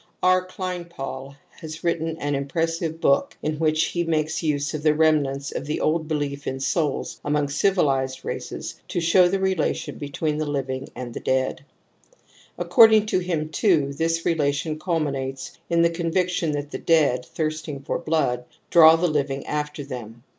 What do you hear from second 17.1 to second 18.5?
thirsting for blood,